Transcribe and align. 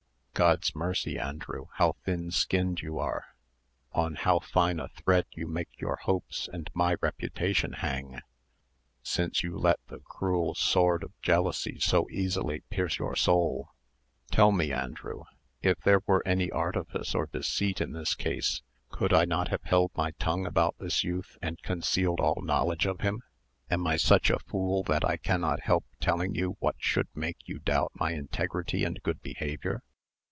"God's 0.33 0.73
mercy, 0.75 1.19
Andrew, 1.19 1.67
how 1.73 1.97
thin 2.03 2.31
skinned 2.31 2.81
you 2.81 2.97
are! 2.97 3.35
On 3.91 4.15
how 4.15 4.39
fine 4.39 4.79
a 4.79 4.87
thread 4.87 5.25
you 5.33 5.45
make 5.45 5.79
your 5.79 5.97
hopes 5.97 6.49
and 6.51 6.67
my 6.73 6.95
reputation 6.99 7.73
hang, 7.73 8.21
since 9.03 9.43
you 9.43 9.55
let 9.55 9.79
the 9.87 9.99
cruel 9.99 10.55
sword 10.55 11.03
of 11.03 11.11
jealousy 11.21 11.77
so 11.79 12.09
easily 12.09 12.61
pierce 12.71 12.97
your 12.97 13.15
soul. 13.15 13.69
Tell 14.31 14.51
me, 14.51 14.71
Andrew, 14.73 15.25
if 15.61 15.77
there 15.81 15.99
were 16.07 16.23
any 16.25 16.49
artifice 16.49 17.13
or 17.13 17.27
deceit 17.27 17.79
in 17.79 17.91
this 17.91 18.15
case, 18.15 18.63
could 18.89 19.13
I 19.13 19.25
not 19.25 19.49
have 19.49 19.63
held 19.63 19.91
my 19.95 20.09
tongue 20.11 20.47
about 20.47 20.75
this 20.79 21.03
youth, 21.03 21.37
and 21.43 21.61
concealed 21.61 22.19
all 22.21 22.41
knowledge 22.41 22.87
of 22.87 23.01
him? 23.01 23.21
Am 23.69 23.85
I 23.85 23.97
such 23.97 24.31
a 24.31 24.39
fool 24.39 24.81
that 24.83 25.05
I 25.05 25.17
cannot 25.17 25.59
help 25.63 25.85
telling 25.99 26.33
you 26.33 26.55
what 26.59 26.77
should 26.79 27.09
make 27.13 27.47
you 27.47 27.59
doubt 27.59 27.91
my 27.93 28.13
integrity 28.13 28.83
and 28.85 28.99
good 29.03 29.21
behaviour? 29.21 29.83